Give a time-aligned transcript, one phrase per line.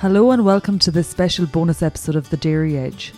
[0.00, 3.12] Hello and welcome to this special bonus episode of The Dairy Edge.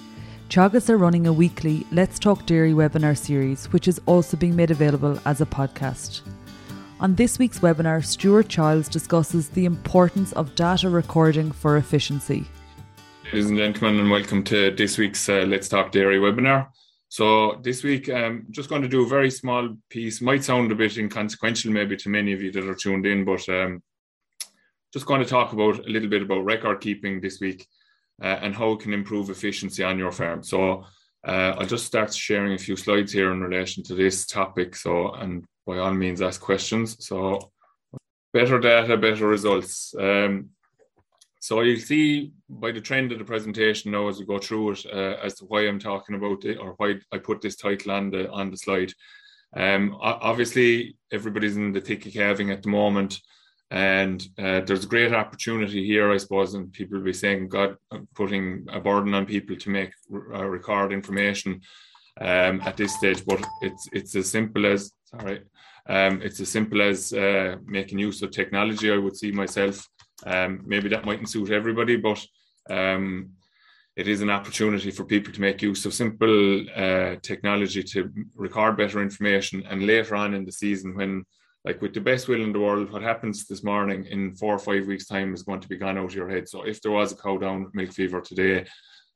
[0.48, 4.72] Teagasc are running a weekly Let's Talk Dairy webinar series, which is also being made
[4.72, 6.22] available as a podcast.
[6.98, 12.48] On this week's webinar, Stuart Childs discusses the importance of data recording for efficiency.
[13.26, 16.66] Ladies and gentlemen, and welcome to this week's uh, Let's Talk Dairy webinar.
[17.10, 20.20] So this week, I'm um, just going to do a very small piece.
[20.20, 23.48] Might sound a bit inconsequential, maybe to many of you that are tuned in, but
[23.48, 23.84] um,
[24.92, 27.66] just going to talk about a little bit about record keeping this week
[28.22, 30.42] uh, and how it can improve efficiency on your farm.
[30.42, 30.84] So
[31.26, 34.76] uh, I'll just start sharing a few slides here in relation to this topic.
[34.76, 37.04] So, and by all means, ask questions.
[37.04, 37.52] So,
[38.32, 39.94] better data, better results.
[39.98, 40.50] Um,
[41.38, 44.86] so you'll see by the trend of the presentation now as we go through it
[44.86, 48.10] uh, as to why I'm talking about it or why I put this title on
[48.10, 48.92] the on the slide.
[49.54, 53.20] Um, obviously, everybody's in the thick of calving at the moment.
[53.72, 57.78] And uh, there's a great opportunity here, I suppose, and people will be saying, God,
[58.14, 61.62] putting a burden on people to make uh, record information
[62.20, 63.24] um, at this stage.
[63.24, 65.40] But it's it's as simple as sorry,
[65.88, 68.92] um, it's as simple as uh, making use of technology.
[68.92, 69.88] I would see myself.
[70.26, 72.22] Um, maybe that mightn't suit everybody, but
[72.68, 73.30] um,
[73.96, 78.76] it is an opportunity for people to make use of simple uh, technology to record
[78.76, 79.64] better information.
[79.70, 81.24] And later on in the season, when
[81.64, 84.58] like with the best will in the world, what happens this morning in four or
[84.58, 86.48] five weeks' time is going to be gone out of your head.
[86.48, 88.66] So if there was a cow down milk fever today,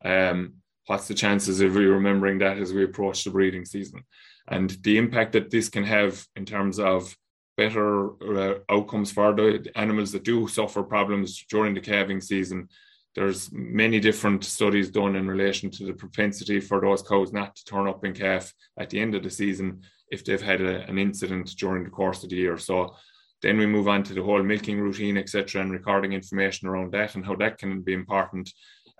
[0.04, 0.54] um,
[0.86, 4.04] what's the chances of you remembering that as we approach the breeding season?
[4.48, 7.16] And the impact that this can have in terms of
[7.56, 12.68] better uh, outcomes for the animals that do suffer problems during the calving season.
[13.14, 17.64] There's many different studies done in relation to the propensity for those cows not to
[17.64, 20.98] turn up in calf at the end of the season if they've had a, an
[20.98, 22.58] incident during the course of the year.
[22.58, 22.94] So
[23.42, 27.14] then we move on to the whole milking routine, etc., and recording information around that
[27.14, 28.50] and how that can be important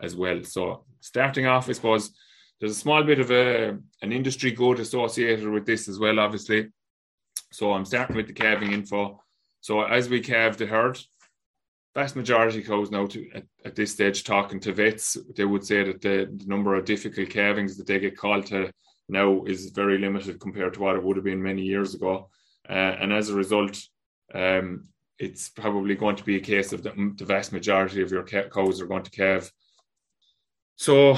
[0.03, 0.43] as well.
[0.45, 2.11] So starting off, I suppose
[2.61, 6.69] there's a small bit of a an industry good associated with this as well, obviously.
[7.53, 9.23] So I'm starting with the calving info.
[9.61, 10.99] So as we calve the herd,
[11.95, 15.83] vast majority cows now to, at, at, this stage talking to vets, they would say
[15.83, 18.71] that the, the number of difficult calvings that they get called to
[19.09, 22.29] now is very limited compared to what it would have been many years ago.
[22.69, 23.79] Uh, and as a result,
[24.35, 28.25] um, it's probably going to be a case of the, the vast majority of your
[28.25, 29.51] cows are going to calve.
[30.77, 31.17] So,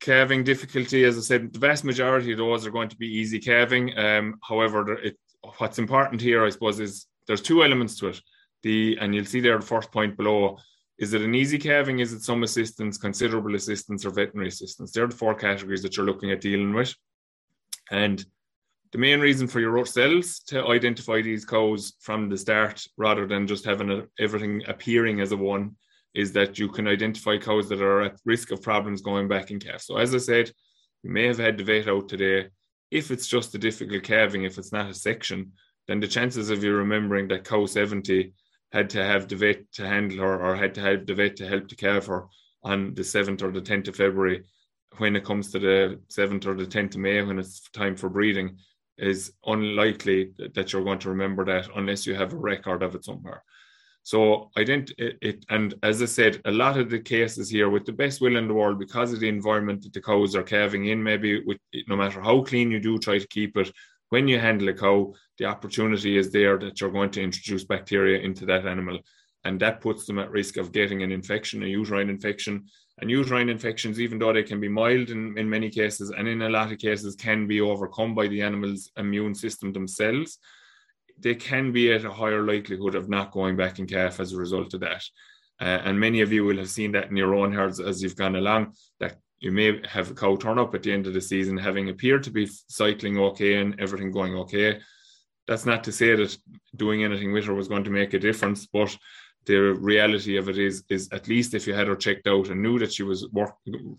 [0.00, 3.38] calving difficulty, as I said, the vast majority of those are going to be easy
[3.38, 3.96] calving.
[3.98, 5.18] Um, however, it,
[5.58, 8.20] what's important here, I suppose, is there's two elements to it.
[8.62, 10.58] The and you'll see there the first point below
[10.98, 12.00] is it an easy calving?
[12.00, 14.90] Is it some assistance, considerable assistance, or veterinary assistance?
[14.90, 16.92] They're the four categories that you're looking at dealing with.
[17.90, 18.24] And
[18.92, 23.46] the main reason for your cells to identify these cows from the start, rather than
[23.46, 25.76] just having a, everything appearing as a one,
[26.14, 29.60] is that you can identify cows that are at risk of problems going back in
[29.60, 29.82] calf.
[29.82, 30.50] So, as I said,
[31.02, 32.48] you may have had the vet out today.
[32.90, 35.52] If it's just a difficult calving, if it's not a section,
[35.86, 38.32] then the chances of you remembering that cow 70
[38.72, 41.46] had to have the vet to handle her or had to have the vet to
[41.46, 42.28] help to care for
[42.62, 44.44] on the 7th or the 10th of February
[44.96, 48.08] when it comes to the 7th or the 10th of May when it's time for
[48.08, 48.56] breeding
[48.96, 53.04] is unlikely that you're going to remember that unless you have a record of it
[53.04, 53.44] somewhere.
[54.02, 57.68] So I didn't it, it, and as I said, a lot of the cases here
[57.68, 60.42] with the best will in the world, because of the environment that the cows are
[60.42, 63.70] calving in, maybe with no matter how clean you do try to keep it,
[64.08, 68.20] when you handle a cow, the opportunity is there that you're going to introduce bacteria
[68.20, 68.98] into that animal.
[69.44, 72.66] And that puts them at risk of getting an infection, a uterine infection.
[73.00, 76.42] And uterine infections, even though they can be mild in, in many cases, and in
[76.42, 80.38] a lot of cases can be overcome by the animal's immune system themselves,
[81.20, 84.36] they can be at a higher likelihood of not going back in calf as a
[84.36, 85.02] result of that.
[85.60, 88.16] Uh, and many of you will have seen that in your own herds as you've
[88.16, 91.20] gone along, that you may have a cow turn up at the end of the
[91.20, 94.80] season having appeared to be cycling okay and everything going okay.
[95.46, 96.36] That's not to say that
[96.76, 98.96] doing anything with her was going to make a difference, but
[99.48, 102.62] the reality of it is, is at least if you had her checked out and
[102.62, 103.54] knew that she was work,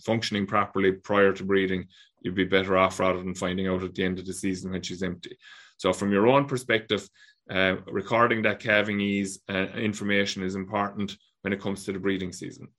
[0.05, 1.85] functioning properly prior to breeding,
[2.21, 4.81] you'd be better off rather than finding out at the end of the season when
[4.81, 5.37] she's empty.
[5.77, 7.07] So, from your own perspective,
[7.49, 12.31] uh, recording that calving ease uh, information is important when it comes to the breeding
[12.31, 12.69] season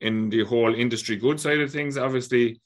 [0.00, 2.60] in the whole industry good side of things, obviously,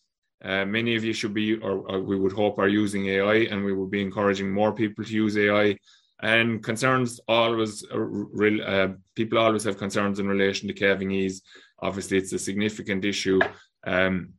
[0.45, 3.65] uh, many of you should be, or, or, we would hope, are using AI, and
[3.65, 5.77] we will be encouraging more people to use AI.
[6.21, 11.43] And concerns always, uh, uh, people always have concerns in relation to calving ease.
[11.81, 13.39] Obviously, it's a significant issue
[13.87, 14.35] um,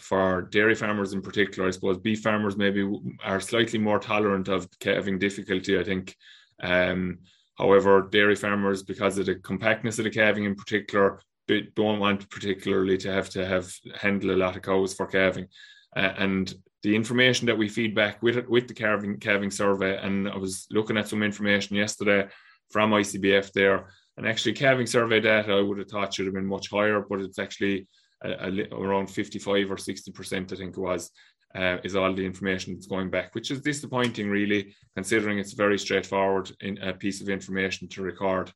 [0.00, 1.68] for dairy farmers in particular.
[1.68, 2.90] I suppose beef farmers maybe
[3.22, 5.78] are slightly more tolerant of calving difficulty.
[5.78, 6.16] I think.
[6.60, 7.18] Um,
[7.56, 12.98] However, dairy farmers, because of the compactness of the calving in particular, don't want particularly
[12.98, 15.46] to have to have handle a lot of cows for calving.
[15.96, 16.52] Uh, and
[16.84, 20.66] the information that we feed back with with the calving calving survey, and I was
[20.70, 22.28] looking at some information yesterday
[22.70, 26.46] from ICBF there, and actually calving survey data I would have thought should have been
[26.46, 27.88] much higher, but it's actually
[28.22, 31.10] a, a, around 55 or 60 percent, I think it was.
[31.54, 35.78] Uh, is all the information that's going back, which is disappointing, really, considering it's very
[35.78, 38.52] straightforward in a piece of information to record.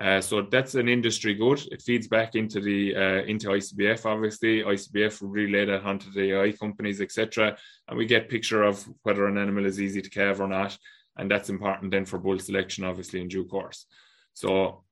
[0.00, 1.60] Uh, so that's an industry good.
[1.72, 4.06] It feeds back into the uh, into ICBF.
[4.06, 7.56] Obviously, ICBF relay that onto the AI companies, etc.,
[7.88, 10.78] and we get picture of whether an animal is easy to calve or not,
[11.16, 13.86] and that's important then for bull selection, obviously in due course.
[14.34, 14.84] So,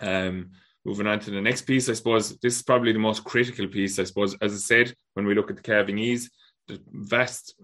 [0.00, 0.52] um,
[0.86, 3.98] moving on to the next piece, I suppose this is probably the most critical piece.
[3.98, 6.30] I suppose, as I said, when we look at the calving ease,
[6.66, 7.54] the vast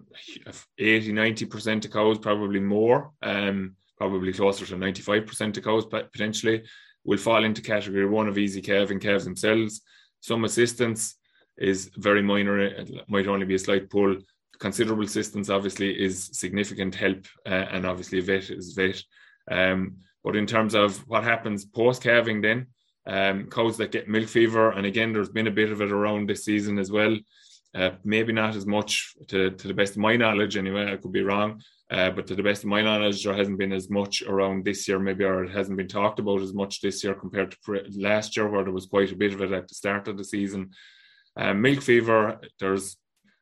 [0.78, 3.12] 80, 90 percent of cows, probably more.
[3.22, 3.76] Um,
[4.08, 6.62] probably closer to 95% of cows potentially,
[7.04, 9.80] will fall into category one of easy calving calves themselves.
[10.20, 11.16] Some assistance
[11.56, 14.18] is very minor, it might only be a slight pull.
[14.58, 19.02] Considerable assistance obviously is significant help, uh, and obviously vet is vet.
[19.50, 22.66] Um, but in terms of what happens post calving, then
[23.06, 26.28] um, cows that get milk fever, and again, there's been a bit of it around
[26.28, 27.16] this season as well.
[27.74, 30.92] Uh, maybe not as much to, to the best of my knowledge, anyway.
[30.92, 31.62] I could be wrong.
[31.94, 34.88] Uh, but to the best of my knowledge, there hasn't been as much around this
[34.88, 37.88] year, maybe, or it hasn't been talked about as much this year compared to pre-
[37.96, 40.24] last year, where there was quite a bit of it at the start of the
[40.24, 40.70] season.
[41.36, 42.96] Uh, milk fever, there's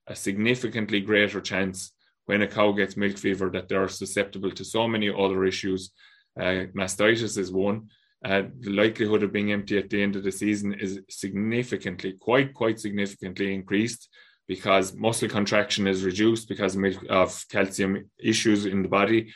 [0.07, 1.93] a significantly greater chance
[2.27, 5.91] when a cow gets milk fever that they're susceptible to so many other issues.
[6.39, 7.89] Uh, mastitis is one.
[8.23, 12.53] Uh, the likelihood of being empty at the end of the season is significantly, quite,
[12.53, 14.11] quite significantly increased
[14.49, 16.77] because muscle contraction is reduced because
[17.09, 19.33] of calcium issues in the body.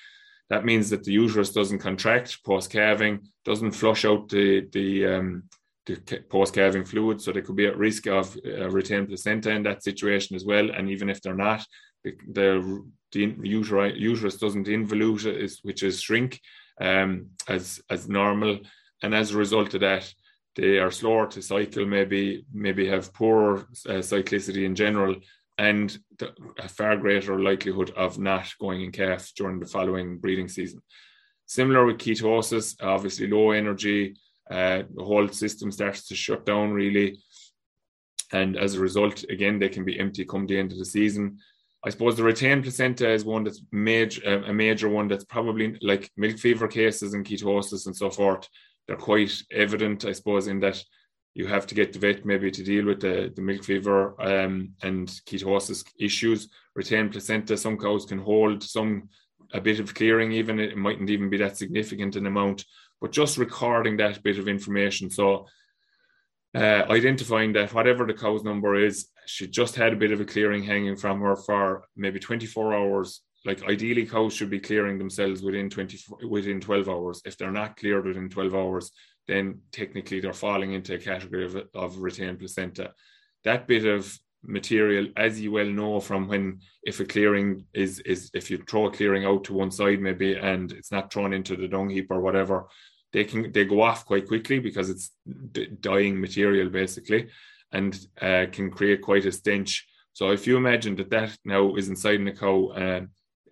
[0.51, 5.45] That means that the uterus doesn't contract post calving, doesn't flush out the the, um,
[5.87, 5.97] the
[6.31, 9.83] post calving fluid, so they could be at risk of uh, retained placenta in that
[9.83, 10.71] situation as well.
[10.71, 11.65] And even if they're not,
[12.05, 13.35] the the, the
[13.95, 16.41] uterus doesn't involute, which is shrink
[16.81, 18.61] um, as as normal,
[19.03, 20.13] and as a result of that,
[20.57, 25.15] they are slower to cycle, maybe maybe have poor uh, cyclicity in general,
[25.59, 30.49] and the, a far greater likelihood of not going in calf during the following breeding
[30.49, 30.83] season.
[31.45, 34.17] Similar with ketosis, obviously low energy,
[34.51, 37.19] uh, the whole system starts to shut down really,
[38.33, 41.39] and as a result, again they can be empty come the end of the season.
[41.85, 46.11] I suppose the retained placenta is one that's major, a major one that's probably like
[46.17, 48.49] milk fever cases and ketosis and so forth
[48.87, 50.83] they're quite evident, I suppose, in that
[51.35, 54.71] you have to get the vet maybe to deal with the, the milk fever um,
[54.83, 56.49] and ketosis issues.
[56.75, 59.09] Retained placenta, some cows can hold some
[59.53, 62.65] a bit of clearing, even it mightn't even be that significant an amount,
[63.01, 65.11] but just recording that bit of information.
[65.11, 65.47] So
[66.55, 70.25] uh, identifying that whatever the cow's number is, she just had a bit of a
[70.25, 75.43] clearing hanging from her for maybe 24 hours like ideally cows should be clearing themselves
[75.43, 75.99] within 20
[76.29, 77.23] within 12 hours.
[77.25, 78.91] If they're not cleared within 12 hours
[79.27, 82.93] then technically they're falling into a category of, of retained placenta.
[83.45, 88.31] That bit of material as you well know from when if a clearing is is
[88.35, 91.57] if you throw a clearing out to one side maybe and it's not thrown into
[91.57, 92.69] the dung heap or whatever
[93.13, 95.11] they can they go off quite quickly because it's
[95.81, 97.29] dying material basically
[97.73, 99.87] and uh, can create quite a stench.
[100.13, 103.01] So if you imagine that that now is inside in cow uh,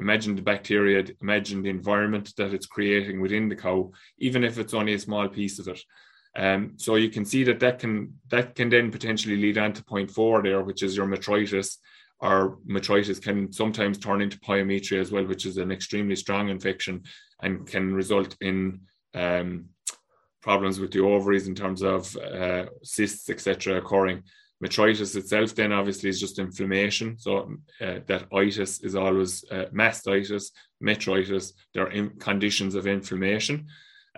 [0.00, 4.74] imagine the bacteria, imagine the environment that it's creating within the cow, even if it's
[4.74, 5.80] only a small piece of it.
[6.36, 9.84] Um, so you can see that that can that can then potentially lead on to
[9.84, 11.78] point four there, which is your metritis.
[12.20, 17.02] Or metritis can sometimes turn into pyometra as well, which is an extremely strong infection
[17.42, 18.80] and can result in
[19.14, 19.66] um,
[20.40, 24.22] problems with the ovaries in terms of uh, cysts, etc., occurring.
[24.64, 27.18] Metritis itself then obviously is just inflammation.
[27.18, 30.52] So uh, that itis is always uh, mastitis,
[30.82, 31.52] metritis.
[31.74, 33.66] They're in conditions of inflammation.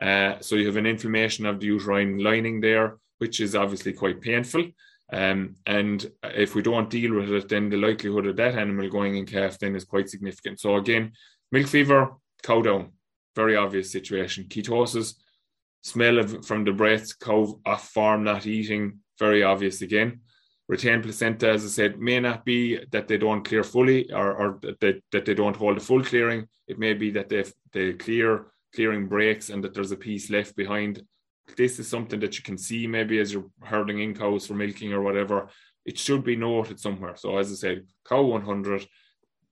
[0.00, 4.20] Uh, so you have an inflammation of the uterine lining there, which is obviously quite
[4.20, 4.66] painful.
[5.12, 9.16] Um, and if we don't deal with it, then the likelihood of that animal going
[9.16, 10.60] in calf then is quite significant.
[10.60, 11.12] So again,
[11.50, 12.12] milk fever,
[12.44, 12.92] cow down,
[13.34, 14.44] very obvious situation.
[14.44, 15.14] Ketosis,
[15.82, 20.20] smell of from the breath, cow off farm, not eating, very obvious again
[20.68, 24.60] retained placenta, as I said, may not be that they don't clear fully or, or
[24.80, 26.48] that, that they don't hold a full clearing.
[26.66, 30.56] It may be that they they clear clearing breaks and that there's a piece left
[30.56, 31.02] behind.
[31.56, 34.92] This is something that you can see maybe as you're herding in cows for milking
[34.92, 35.48] or whatever.
[35.84, 37.14] It should be noted somewhere.
[37.16, 38.86] So as I said, cow 100,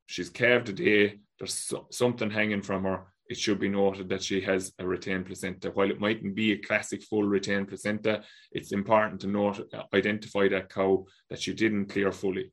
[0.07, 1.21] she's calved a day.
[1.39, 3.07] There's so, something hanging from her.
[3.29, 5.71] It should be noted that she has a retained placenta.
[5.71, 9.61] While it mightn't be a classic full retained placenta, it's important to note,
[9.95, 12.53] identify that cow that she didn't clear fully.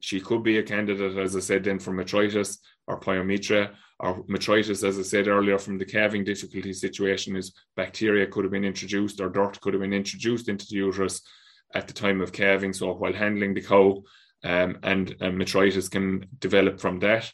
[0.00, 4.86] She could be a candidate, as I said, then for metritis or pyometra, or metritis,
[4.86, 9.20] as I said earlier, from the calving difficulty situation, is bacteria could have been introduced
[9.20, 11.22] or dirt could have been introduced into the uterus
[11.74, 12.72] at the time of calving.
[12.72, 14.02] So while handling the cow,
[14.44, 17.30] um, and, and metritis can develop from that.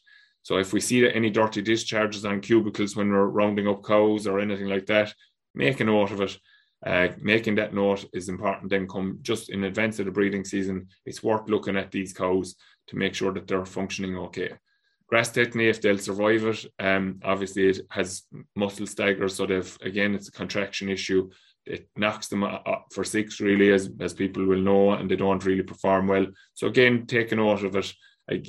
[0.49, 4.41] So if we see any dirty discharges on cubicles when we're rounding up cows or
[4.41, 5.13] anything like that,
[5.55, 6.39] make a note of it.
[6.87, 8.71] Uh, making that note is important.
[8.71, 12.55] Then come just in advance of the breeding season, it's worth looking at these cows
[12.87, 14.53] to make sure that they're functioning okay.
[15.07, 18.23] Grass tetany, if they'll survive it, um, obviously it has
[18.57, 21.29] muscle stagger, so they've again it's a contraction issue.
[21.67, 25.45] It knocks them up for six really, as as people will know, and they don't
[25.45, 26.27] really perform well.
[26.55, 27.93] So again, take a note of it.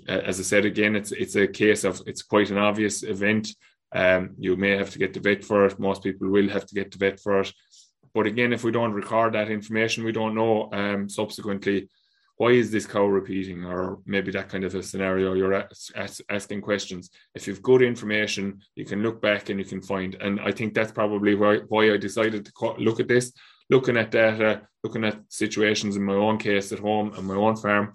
[0.07, 3.49] As I said again, it's it's a case of it's quite an obvious event.
[3.95, 5.79] Um, you may have to get the vet for it.
[5.79, 7.51] Most people will have to get the vet for it.
[8.13, 11.89] But again, if we don't record that information, we don't know um, subsequently
[12.39, 15.33] why is this cow repeating, or maybe that kind of a scenario.
[15.33, 15.67] You're
[16.29, 17.09] asking questions.
[17.35, 20.15] If you've good information, you can look back and you can find.
[20.15, 23.33] And I think that's probably why, why I decided to look at this,
[23.69, 27.57] looking at data, looking at situations in my own case at home and my own
[27.57, 27.91] farm,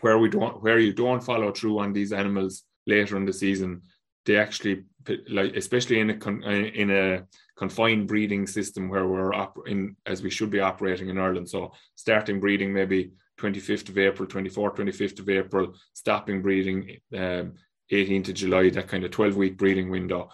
[0.00, 3.82] where we don't, where you don't follow through on these animals later in the season.
[4.24, 4.84] They actually,
[5.28, 7.26] like especially in a in a
[7.56, 9.32] confined breeding system where we're
[9.66, 11.48] in as we should be operating in Ireland.
[11.48, 17.54] So starting breeding maybe 25th of April, 24th, 25th of April, stopping breeding um,
[17.92, 20.28] 18th of July, that kind of 12 week breeding window.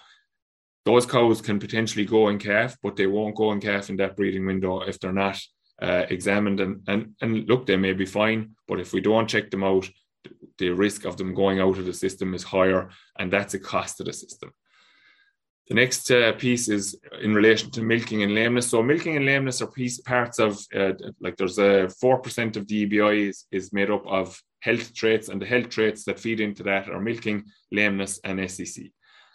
[0.84, 4.16] Those cows can potentially go in calf, but they won't go in calf in that
[4.16, 5.38] breeding window if they're not
[5.82, 6.60] uh, examined.
[6.60, 9.88] And, and, and look, they may be fine, but if we don't check them out,
[10.58, 13.96] the risk of them going out of the system is higher, and that's a cost
[13.96, 14.52] to the system.
[15.68, 18.68] The next uh, piece is in relation to milking and lameness.
[18.68, 22.66] So milking and lameness are piece, parts of uh, like there's a four percent of
[22.66, 26.40] the EBI is, is made up of health traits, and the health traits that feed
[26.40, 28.92] into that are milking, lameness, and SCC.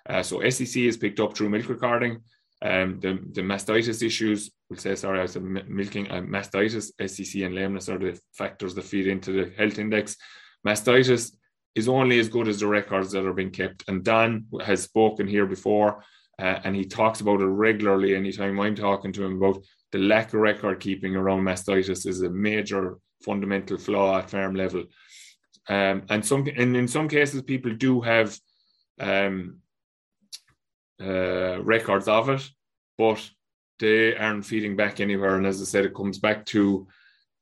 [0.08, 2.20] Uh, so SCC is picked up through milk recording.
[2.62, 7.54] Um, the, the mastitis issues, we'll say, sorry, I said milking, uh, mastitis, SCC, and
[7.54, 10.16] lameness are the factors that feed into the health index.
[10.66, 11.34] Mastitis
[11.76, 13.84] is only as good as the records that are being kept.
[13.88, 16.04] And Dan has spoken here before
[16.40, 18.16] uh, and he talks about it regularly.
[18.16, 22.30] Anytime I'm talking to him about the lack of record keeping around mastitis is a
[22.30, 24.86] major fundamental flaw at farm level.
[25.70, 28.38] Um, and some and in some cases, people do have
[29.00, 29.58] um,
[31.02, 32.50] uh, records of it,
[32.98, 33.30] but
[33.80, 35.36] they aren't feeding back anywhere.
[35.36, 36.88] And as I said, it comes back to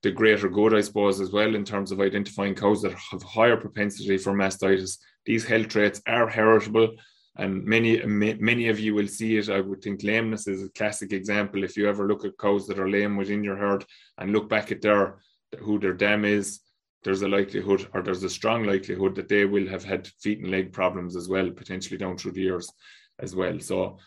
[0.04, 3.58] the greater good, I suppose, as well, in terms of identifying cows that have higher
[3.58, 4.98] propensity for mastitis.
[5.26, 6.96] These health traits are heritable
[7.38, 9.50] and many many of you will see it.
[9.50, 11.64] I would think lameness is a classic example.
[11.64, 13.86] If you ever look at cows that are lame within your herd
[14.18, 15.18] and look back at their
[15.60, 16.62] who their dam is,
[17.04, 20.50] there's a likelihood or there's a strong likelihood that they will have had feet and
[20.50, 22.72] leg problems as well, potentially down through the years
[23.20, 23.60] as well.
[23.60, 23.98] So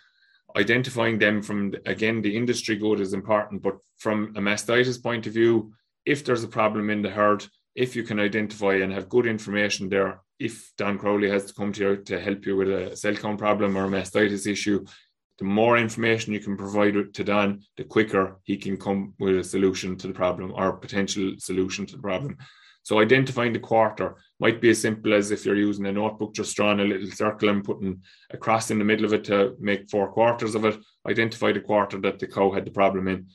[0.56, 5.32] identifying them from again the industry good is important, but from a mastitis point of
[5.32, 5.72] view,
[6.06, 9.88] if there's a problem in the herd, if you can identify and have good information
[9.88, 13.14] there, if Dan Crowley has to come to you to help you with a cell
[13.14, 14.84] count problem or a mastitis issue,
[15.38, 19.44] the more information you can provide to Dan, the quicker he can come with a
[19.44, 22.36] solution to the problem or potential solution to the problem.
[22.82, 26.54] So identifying the quarter might be as simple as if you're using a notebook, just
[26.56, 29.90] drawing a little circle and putting a cross in the middle of it to make
[29.90, 30.78] four quarters of it.
[31.08, 33.26] Identify the quarter that the cow had the problem in.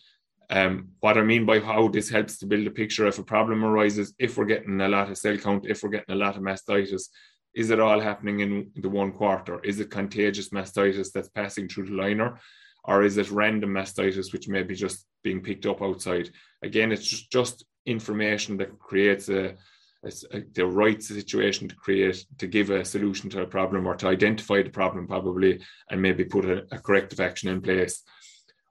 [0.50, 3.65] Um, what I mean by how this helps to build a picture if a problem
[3.65, 6.43] arises, if we're getting a lot of cell count, if we're getting a lot of
[6.43, 7.10] mastitis,
[7.55, 9.60] is it all happening in the one quarter?
[9.63, 12.39] Is it contagious mastitis that's passing through the liner?
[12.86, 16.29] Or is it random mastitis, which may be just being picked up outside?
[16.62, 19.55] Again, it's just, information that creates a,
[20.03, 24.62] the right situation to create, to give a solution to a problem or to identify
[24.62, 28.03] the problem probably, and maybe put a, a corrective action in place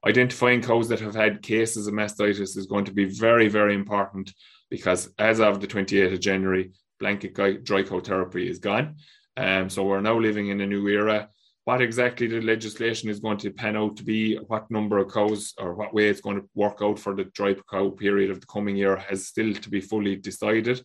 [0.07, 4.33] identifying cows that have had cases of mastitis is going to be very, very important
[4.71, 7.35] because as of the 28th of January, blanket
[7.65, 8.97] dry cow therapy is gone.
[9.37, 11.29] Um, so we're now living in a new era.
[11.65, 15.55] What exactly the legislation is going to pan out to be, what number of cows
[15.59, 18.47] or what way it's going to work out for the dry cow period of the
[18.47, 20.83] coming year has still to be fully decided.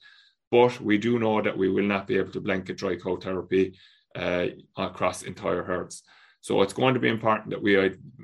[0.51, 3.77] But we do know that we will not be able to blanket dry cow therapy
[4.15, 6.03] uh, across entire herds.
[6.41, 7.77] So it's going to be important that we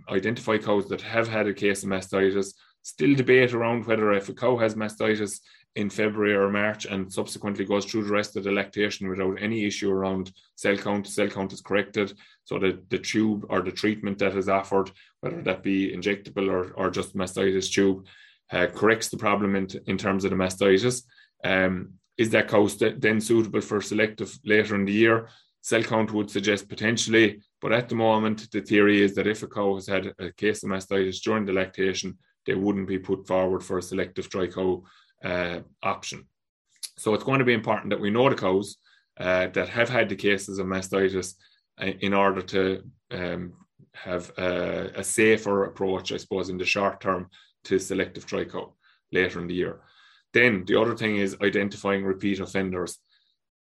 [0.10, 2.54] identify cows that have had a case of mastitis.
[2.82, 5.40] Still debate around whether if a cow has mastitis,
[5.76, 9.66] in February or March and subsequently goes through the rest of the lactation without any
[9.66, 12.14] issue around cell count, cell count is corrected.
[12.44, 16.74] So the, the tube or the treatment that is offered, whether that be injectable or,
[16.74, 18.06] or just mastitis tube,
[18.52, 21.04] uh, corrects the problem in, in terms of the mastitis.
[21.44, 22.68] Um, is that cow
[22.98, 25.30] then suitable for selective later in the year?
[25.62, 29.48] Cell count would suggest potentially, but at the moment, the theory is that if a
[29.48, 33.64] cow has had a case of mastitis during the lactation, they wouldn't be put forward
[33.64, 34.84] for a selective dry cow
[35.24, 36.28] uh, option.
[36.98, 38.78] So it's going to be important that we know the cows
[39.20, 41.36] uh, that have had the cases of mastitis
[41.82, 43.54] uh, in order to um,
[43.94, 47.30] have a, a, safer approach, I suppose, in the short term
[47.66, 48.74] to selective dry cow
[49.12, 49.82] later in the year.
[50.34, 52.98] Then the other thing is identifying repeat offenders.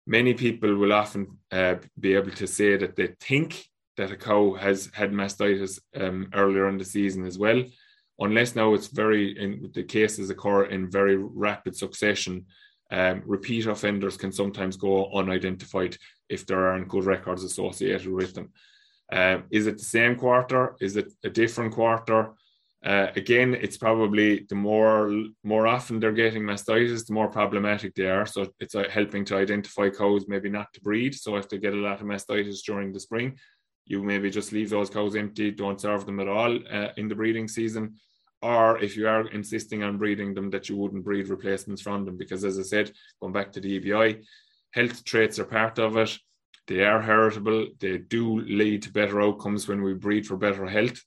[0.05, 3.65] Many people will often uh, be able to say that they think
[3.95, 7.63] that a cow has had mastitis um, earlier in the season as well,
[8.19, 12.45] unless now it's very in the cases occur in very rapid succession.
[12.91, 15.97] Um, repeat offenders can sometimes go unidentified
[16.29, 18.51] if there aren't good records associated with them.
[19.11, 20.75] Um, is it the same quarter?
[20.81, 22.33] Is it a different quarter?
[22.83, 25.09] Uh, again, it's probably the more
[25.43, 28.25] more often they're getting mastitis, the more problematic they are.
[28.25, 31.15] So it's uh, helping to identify cows maybe not to breed.
[31.15, 33.37] So if they get a lot of mastitis during the spring,
[33.85, 37.15] you maybe just leave those cows empty, don't serve them at all uh, in the
[37.15, 37.95] breeding season.
[38.41, 42.17] Or if you are insisting on breeding them, that you wouldn't breed replacements from them.
[42.17, 44.25] Because as I said, going back to the EBI,
[44.71, 46.17] health traits are part of it.
[46.67, 47.67] They are heritable.
[47.79, 51.01] They do lead to better outcomes when we breed for better health.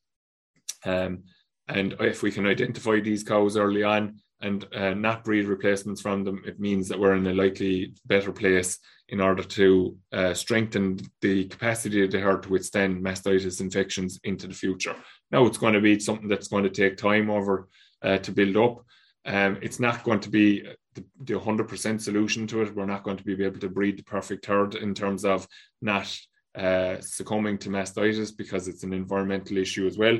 [0.86, 1.24] Um,
[1.68, 6.22] and if we can identify these cows early on and uh, not breed replacements from
[6.22, 10.98] them, it means that we're in a likely better place in order to uh, strengthen
[11.22, 14.94] the capacity of the herd to withstand mastitis infections into the future.
[15.30, 17.68] Now, it's going to be something that's going to take time over
[18.02, 18.84] uh, to build up.
[19.24, 20.62] Um, it's not going to be
[20.94, 22.74] the, the 100% solution to it.
[22.74, 25.46] We're not going to be able to breed the perfect herd in terms of
[25.82, 26.16] not
[26.56, 30.18] uh, succumbing to mastitis because it's an environmental issue as well.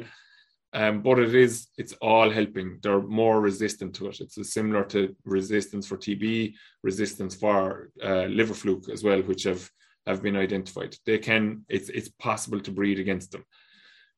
[0.72, 2.78] Um, but it is, it's all helping.
[2.82, 4.20] They're more resistant to it.
[4.20, 9.70] It's similar to resistance for TB, resistance for uh, liver fluke as well, which have,
[10.06, 10.96] have been identified.
[11.06, 13.44] They can, it's, it's possible to breed against them.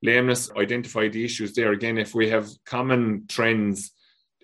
[0.02, 1.72] Lameness, identify the issues there.
[1.72, 3.92] Again, if we have common trends,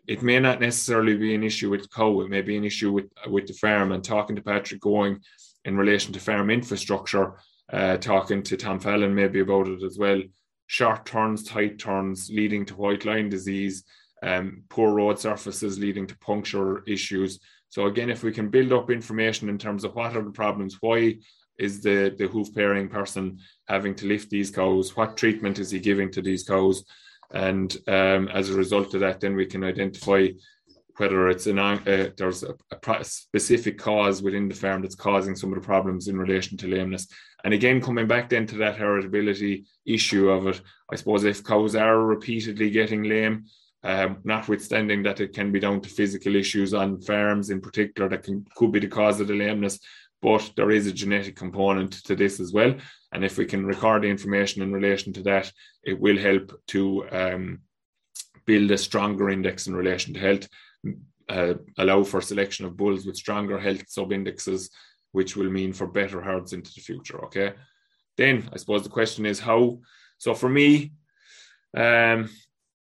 [0.07, 3.07] it may not necessarily be an issue with cow, it may be an issue with,
[3.29, 3.93] with the farm.
[3.93, 5.21] And talking to Patrick Gowing
[5.65, 7.39] in relation to farm infrastructure,
[7.73, 10.21] uh, talking to Tom Fallon maybe about it as well
[10.67, 13.85] short turns, tight turns leading to white line disease,
[14.23, 17.41] um, poor road surfaces leading to puncture issues.
[17.69, 20.79] So again, if we can build up information in terms of what are the problems,
[20.81, 21.17] why
[21.59, 25.79] is the, the hoof pairing person having to lift these cows, what treatment is he
[25.79, 26.85] giving to these cows,
[27.33, 30.29] and um, as a result of that, then we can identify
[30.97, 35.53] whether it's an uh, there's a, a, specific cause within the farm that's causing some
[35.53, 37.09] of the problems in relation to lameness.
[37.45, 41.77] And again, coming back then to that heritability issue of it, I suppose if cows
[41.77, 43.45] are repeatedly getting lame,
[43.83, 48.23] um, notwithstanding that it can be down to physical issues on farms in particular that
[48.23, 49.79] can, could be the cause of the lameness,
[50.23, 52.75] but there is a genetic component to this as well.
[53.13, 55.53] And if we can record the information in relation to that,
[55.85, 57.59] it will help to um,
[58.47, 60.49] build a stronger index in relation to health,
[61.29, 64.71] uh, allow for selection of bulls with stronger health sub indexes
[65.15, 67.25] which will mean for better herds into the future.
[67.27, 67.53] Okay.
[68.17, 69.79] Then I suppose the question is how.
[70.19, 70.93] So for me,
[71.77, 72.29] um,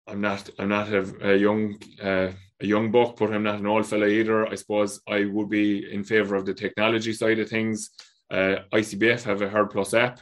[0.06, 3.68] I'm not I'm not a, a young uh, a young buck, but I'm not an
[3.68, 4.46] old fella either.
[4.46, 7.90] I suppose I would be in favour of the technology side of things.
[8.30, 10.20] Uh, ICBF have a Herd Plus app,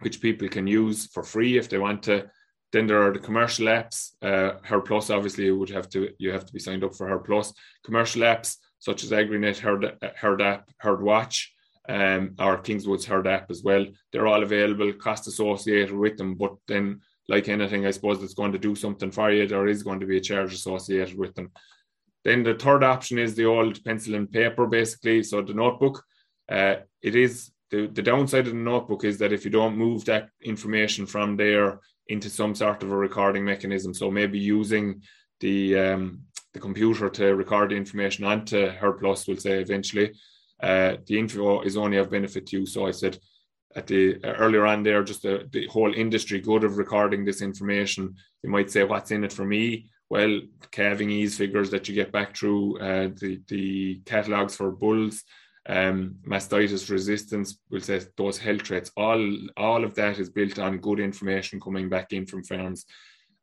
[0.00, 2.30] which people can use for free if they want to.
[2.72, 4.12] Then there are the commercial apps.
[4.22, 7.08] Uh, Herd Plus, obviously, you would have to you have to be signed up for
[7.08, 7.52] Herd Plus.
[7.84, 11.52] Commercial apps such as AgriNet, Herd, Herd App, Herd Watch,
[11.88, 13.86] um, or Kingswood's Herd App as well.
[14.12, 18.52] They're all available, cost associated with them, but then, like anything, I suppose that's going
[18.52, 21.52] to do something for you, there is going to be a charge associated with them.
[22.24, 25.22] Then the third option is the old pencil and paper, basically.
[25.22, 26.02] So the notebook,
[26.50, 30.04] uh, it is the, the downside of the notebook is that if you don't move
[30.04, 35.02] that information from there into some sort of a recording mechanism, so maybe using
[35.38, 40.12] the um, the computer to record the information onto Herd Plus will say eventually.
[40.62, 42.66] Uh, the info is only of benefit to you.
[42.66, 43.18] So I said
[43.76, 47.40] at the uh, earlier on there, just the, the whole industry good of recording this
[47.40, 48.14] information.
[48.42, 49.88] You might say, what's in it for me?
[50.08, 50.40] Well,
[50.72, 55.22] calving ease figures that you get back through uh, the, the catalogs for bulls,
[55.68, 60.78] um, mastitis resistance, we'll say those health traits, all, all of that is built on
[60.78, 62.86] good information coming back in from farms.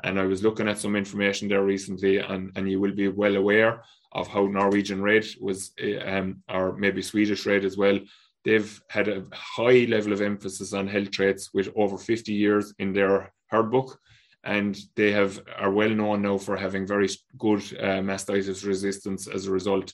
[0.04, 3.36] And I was looking at some information there recently, and, and you will be well
[3.36, 5.72] aware of how Norwegian Red was,
[6.06, 8.00] um, or maybe Swedish Red as well.
[8.46, 12.94] They've had a high level of emphasis on health traits with over 50 years in
[12.94, 14.00] their herd book,
[14.44, 19.48] and they have are well known now for having very good uh, mastitis resistance as
[19.48, 19.94] a result.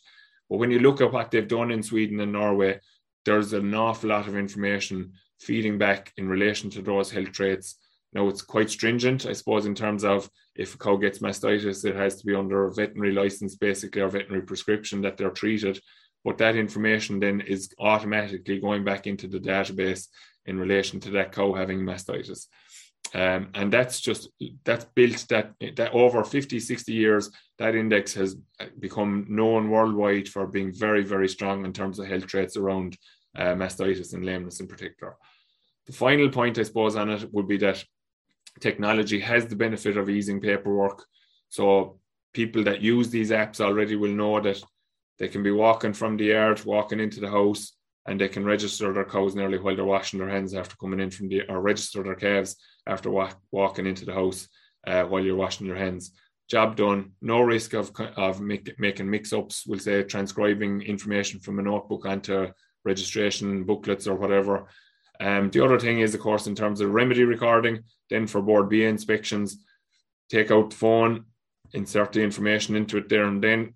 [0.49, 2.79] But when you look at what they've done in Sweden and Norway,
[3.25, 7.75] there's an awful lot of information feeding back in relation to those health traits.
[8.13, 11.95] Now it's quite stringent, I suppose, in terms of if a cow gets mastitis, it
[11.95, 15.79] has to be under a veterinary license, basically, or veterinary prescription that they're treated.
[16.23, 20.07] But that information then is automatically going back into the database
[20.45, 22.47] in relation to that cow having mastitis.
[23.15, 24.29] Um, and that's just
[24.63, 28.37] that's built that that over 50 60 years that index has
[28.79, 32.97] become known worldwide for being very very strong in terms of health traits around
[33.37, 35.15] uh, mastitis and lameness in particular
[35.85, 37.83] the final point i suppose on it would be that
[38.59, 41.05] technology has the benefit of easing paperwork
[41.49, 41.99] so
[42.33, 44.61] people that use these apps already will know that
[45.19, 47.73] they can be walking from the yard walking into the house
[48.05, 51.09] and they can register their cows nearly while they're washing their hands after coming in
[51.09, 54.47] from the or register their calves after walk, walking into the house
[54.85, 56.11] uh, while you're washing your hands.
[56.49, 57.13] Job done.
[57.21, 59.65] No risk of of make, making mix-ups.
[59.65, 62.47] We'll say transcribing information from a notebook onto
[62.83, 64.67] registration booklets or whatever.
[65.19, 67.83] Um, the other thing is, of course, in terms of remedy recording.
[68.09, 69.57] Then for Bord Bia inspections,
[70.29, 71.25] take out the phone,
[71.73, 73.75] insert the information into it there and then.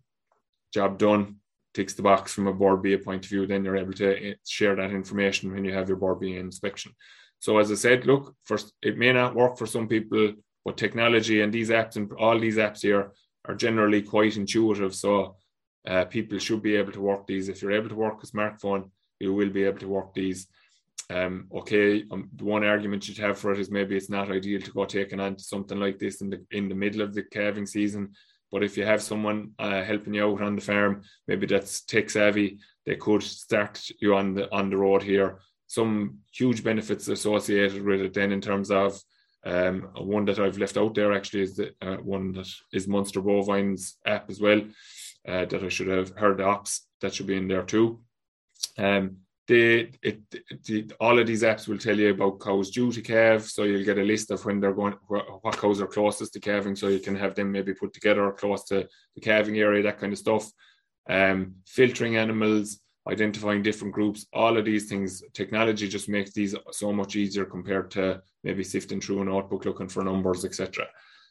[0.74, 1.38] Job done
[1.78, 4.34] ticks the box from a Bord Bia point of view, then you're able to eh,
[4.48, 6.92] share that information when you have your Bord Bia inspection.
[7.38, 10.34] So as I said, look, first it may not work for some people,
[10.66, 13.12] but technology and these apps and all these apps here
[13.46, 14.96] are generally quite intuitive.
[14.96, 15.36] So
[15.88, 17.48] uh, people should be able to work these.
[17.48, 20.48] If you're able to work a smartphone, you will be able to work these.
[21.10, 24.60] Um, okay, um, the one argument you'd have for it is maybe it's not ideal
[24.62, 27.66] to go taking on something like this in the in the middle of the calving
[27.66, 28.14] season
[28.52, 32.10] but if you have someone uh, helping you out on the farm, maybe that's tech
[32.10, 35.40] savvy, they could start you on the on the road here.
[35.68, 38.14] Some huge benefits associated with it.
[38.14, 39.02] Then in terms of
[39.46, 43.22] um, one that I've left out there actually is the uh, one that is Munster
[43.22, 44.62] Bovine's app as well.
[45.28, 48.00] Uh, that I should have heard the ops that should be in there too.
[48.78, 49.18] Um,
[49.50, 53.86] it, all of these apps will tell you about cows due to calve so you'll
[53.86, 57.00] get a list of when they're going what cows are closest to calving so you
[57.00, 60.52] can have them maybe put together close to the calving area that kind of stuff.
[61.10, 66.92] Um, filtering animals identifying different groups all of these things technology just makes these so
[66.92, 70.86] much easier compared to maybe sifting through a notebook looking for numbers etc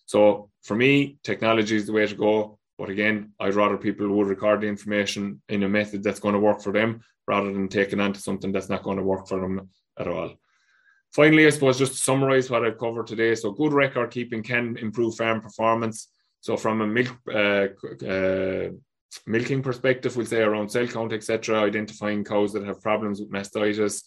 [0.07, 4.26] so for me technology is the way to go but again, I'd rather people would
[4.26, 8.00] record the information in a method that's going to work for them rather than taking
[8.00, 10.34] on to something that's not going to work for them at all.
[11.12, 13.34] Finally, I suppose just to summarize what I've covered today.
[13.34, 16.08] So, good record keeping can improve farm performance.
[16.40, 17.68] So, from a milk uh,
[18.06, 18.70] uh,
[19.26, 24.02] milking perspective, we'll say around cell count, etc., identifying cows that have problems with mastitis,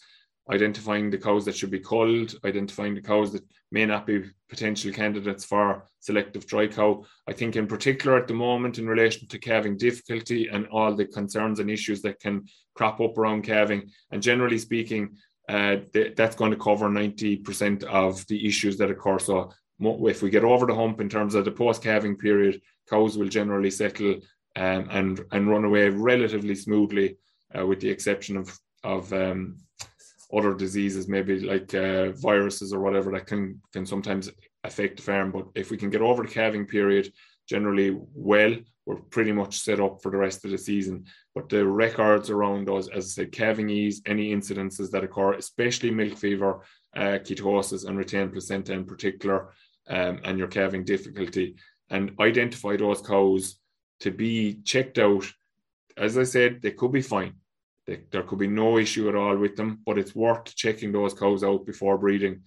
[0.50, 4.92] identifying the cows that should be culled, identifying the cows that may not be potential
[4.92, 7.04] candidates for selective dry cow.
[7.28, 11.06] I think, in particular, at the moment, in relation to calving difficulty and all the
[11.06, 16.36] concerns and issues that can crop up around calving, and generally speaking, uh, th- that's
[16.36, 19.20] going to cover 90% of the issues that occur.
[19.20, 23.18] So, if we get over the hump in terms of the post calving period, cows
[23.18, 24.16] will generally settle
[24.56, 27.18] um, and and run away relatively smoothly,
[27.58, 29.58] uh, with the exception of of um,
[30.34, 34.30] other diseases, maybe like uh, viruses or whatever that can can sometimes
[34.64, 35.32] affect the farm.
[35.32, 37.12] But if we can get over the calving period
[37.48, 41.06] generally well, we're pretty much set up for the rest of the season.
[41.34, 45.92] But the records around those, as I said, calving ease, any incidences that occur, especially
[45.92, 46.62] milk fever,
[46.96, 49.54] uh, ketosis, and retained placenta in particular,
[49.88, 51.56] um, and your calving difficulty,
[51.90, 53.58] and identify those cows
[54.02, 55.26] to be checked out.
[55.98, 57.34] As I said, they could be fine
[57.90, 61.16] they, there could be no issue at all with them, but it's worth checking those
[61.16, 62.42] cows out before breeding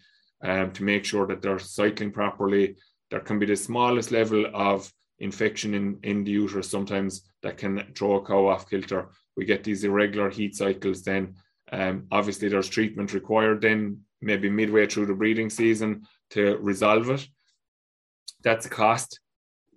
[0.45, 2.77] um, to make sure that they're cycling properly.
[3.11, 7.93] There can be the smallest level of infection in, in the uterus sometimes that can
[7.97, 9.09] throw a cow off kilter.
[9.37, 11.35] We get these irregular heat cycles then.
[11.73, 17.27] Um, obviously, there's treatment required then, maybe midway through the breeding season to resolve it.
[18.45, 19.19] That's a cost.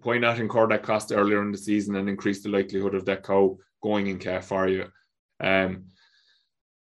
[0.03, 3.23] Why not incur that cost earlier in the season and increase the likelihood of that
[3.23, 4.85] cow going in calf for you?
[5.39, 5.85] Um,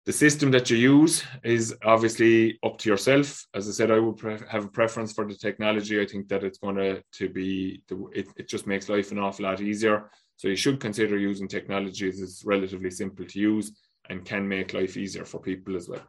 [0.06, 3.46] the system that you use is obviously up to yourself.
[3.54, 6.00] As I said, I would pre- have a preference for the technology.
[6.00, 9.18] I think that it's going to to be the, it, it just makes life an
[9.18, 10.10] awful lot easier.
[10.36, 13.72] So you should consider using technology as it's relatively simple to use
[14.08, 16.02] and can make life easier for people as well.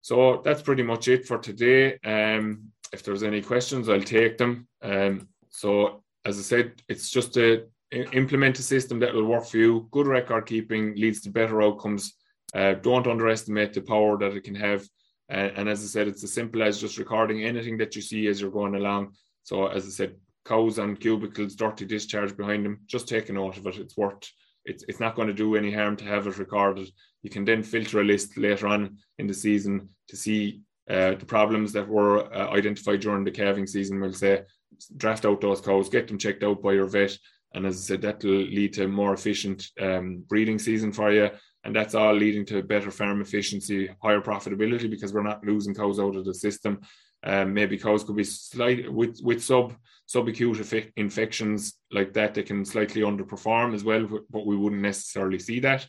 [0.00, 1.98] So that's pretty much it for today.
[2.04, 4.66] Um, if there's any questions, I'll take them.
[4.80, 9.58] Um, so as I said, it's just a implement a system that will work for
[9.58, 9.88] you.
[9.90, 12.14] Good record keeping leads to better outcomes.
[12.54, 14.82] Uh, don't underestimate the power that it can have.
[15.30, 18.28] Uh, and as I said, it's as simple as just recording anything that you see
[18.28, 19.14] as you're going along.
[19.42, 23.56] So, as I said, cows and cubicles, dirty discharge behind them, just take a note
[23.56, 23.76] of it.
[23.76, 24.30] It's worth
[24.66, 26.90] it's, it's not going to do any harm to have it recorded.
[27.22, 31.26] You can then filter a list later on in the season to see uh, the
[31.26, 34.00] problems that were uh, identified during the calving season.
[34.00, 34.42] We'll say
[34.96, 37.16] draft out those cows, get them checked out by your vet,
[37.56, 41.10] and as I said, that will lead to a more efficient um, breeding season for
[41.10, 41.30] you.
[41.64, 45.98] And that's all leading to better farm efficiency, higher profitability because we're not losing cows
[45.98, 46.82] out of the system.
[47.24, 49.74] Um, maybe cows could be slight with with sub
[50.06, 52.34] subacute infections like that.
[52.34, 55.88] They can slightly underperform as well, but we wouldn't necessarily see that.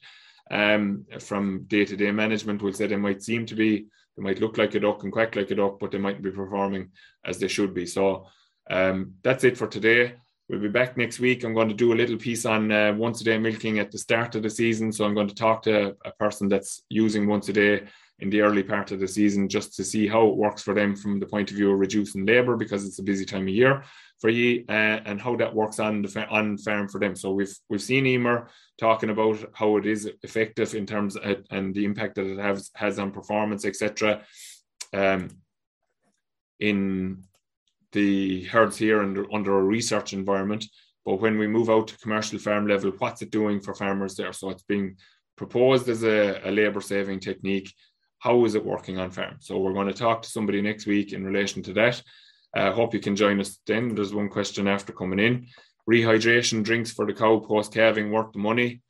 [0.49, 4.39] Um, from day to day management, we'll say they might seem to be, they might
[4.39, 6.91] look like a duck and quack like a duck, but they might be performing
[7.25, 7.85] as they should be.
[7.85, 8.27] So
[8.69, 10.13] um, that's it for today.
[10.49, 11.43] We'll be back next week.
[11.43, 13.97] I'm going to do a little piece on uh, once a day milking at the
[13.97, 14.93] start of the season.
[14.93, 17.83] So I'm going to talk to a person that's using once a day
[18.19, 20.95] in the early part of the season just to see how it works for them
[20.95, 23.83] from the point of view of reducing labour because it's a busy time of year
[24.19, 27.15] for you uh, and how that works on the on farm for them.
[27.15, 28.47] So we've we've seen Emer
[28.79, 32.71] talking about how it is effective in terms of, and the impact that it has
[32.73, 34.21] has on performance, etc.
[34.93, 35.29] Um,
[36.59, 37.23] in
[37.91, 40.65] the herds here under, under a research environment.
[41.05, 44.33] But when we move out to commercial farm level, what's it doing for farmers there?
[44.33, 44.97] So it's being
[45.37, 47.73] proposed as a, a labour saving technique.
[48.19, 49.37] How is it working on farm?
[49.39, 52.01] So we're going to talk to somebody next week in relation to that.
[52.55, 53.93] I uh, hope you can join us then.
[53.93, 55.47] There's one question after coming in.
[55.89, 58.81] Rehydration drinks for the cow post calving worth the money?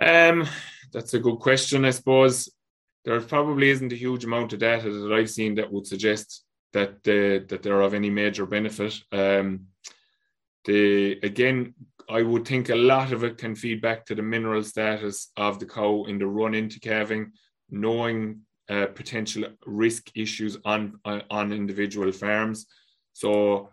[0.00, 0.46] Um,
[0.92, 2.48] that's a good question, I suppose.
[3.04, 6.90] There probably isn't a huge amount of data that I've seen that would suggest that
[7.08, 8.94] uh, that they're of any major benefit.
[9.12, 9.66] Um,
[10.64, 11.74] the again,
[12.08, 15.58] I would think a lot of it can feed back to the mineral status of
[15.58, 17.32] the cow in the run into calving,
[17.70, 22.66] knowing uh, potential risk issues on uh, on individual farms.
[23.12, 23.70] So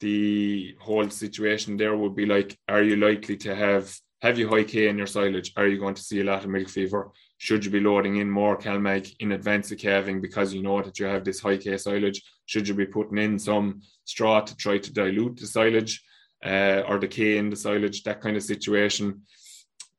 [0.00, 4.64] the whole situation there would be like, are you likely to have have you high
[4.64, 5.52] K in your silage?
[5.56, 7.10] Are you going to see a lot of milk fever?
[7.42, 11.00] Should you be loading in more CalMag in advance of calving because you know that
[11.00, 12.22] you have this high K silage?
[12.46, 16.04] Should you be putting in some straw to try to dilute the silage
[16.46, 18.04] uh, or the K in the silage?
[18.04, 19.22] That kind of situation.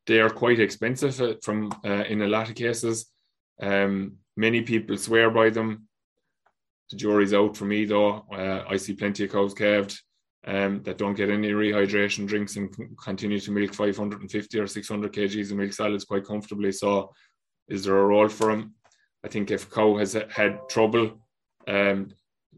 [0.08, 3.12] They are quite expensive uh, from uh, in a lot of cases.
[3.62, 5.89] Um, many people swear by them.
[6.91, 8.23] The jury's out for me though.
[8.32, 10.01] Uh, I see plenty of cows calved
[10.47, 15.51] um, that don't get any rehydration drinks and continue to milk 550 or 600 kgs
[15.51, 16.71] of milk solids quite comfortably.
[16.71, 17.12] So
[17.73, 18.75] is there a role for him?
[19.25, 21.05] I think if cow has had trouble,
[21.67, 22.09] um,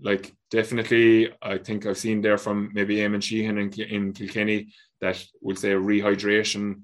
[0.01, 5.23] like definitely, I think I've seen there from maybe Eamon Sheehan in, in Kilkenny that
[5.41, 6.82] would say rehydration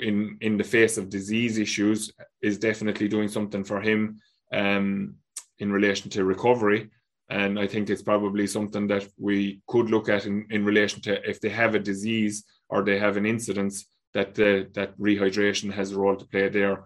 [0.00, 4.20] in in the face of disease issues is definitely doing something for him
[4.52, 5.16] um,
[5.58, 6.90] in relation to recovery.
[7.30, 11.12] And I think it's probably something that we could look at in, in relation to
[11.28, 15.92] if they have a disease or they have an incidence that the, that rehydration has
[15.92, 16.84] a role to play there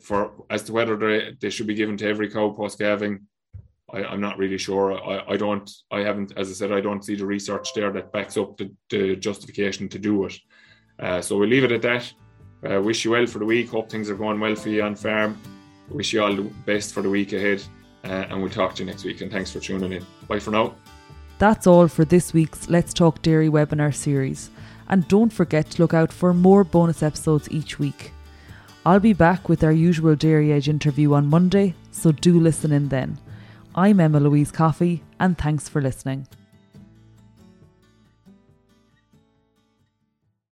[0.00, 3.26] for as to whether they, they should be given to every cow post calving.
[3.92, 4.94] I, am not really sure.
[4.94, 5.70] I, I don't.
[5.90, 8.72] I haven't, as I said, I don't see the research there that backs up the,
[8.90, 10.38] the justification to do it.
[10.98, 12.12] Uh, so we'll leave it at that.
[12.68, 13.70] Uh, wish you well for the week.
[13.70, 15.40] Hope things are going well for you on farm.
[15.88, 17.62] Wish you all the best for the week ahead.
[18.02, 19.20] Uh, and we'll talk to you next week.
[19.20, 20.06] And thanks for tuning in.
[20.26, 20.74] Bye for now.
[21.38, 24.50] That's all for this week's Let's Talk Dairy webinar series.
[24.88, 28.12] And don't forget to look out for more bonus episodes each week.
[28.86, 32.88] I'll be back with our usual Dairy Edge interview on Monday, so do listen in
[32.88, 33.18] then.
[33.74, 36.28] I'm Emma Louise Coffey, and thanks for listening.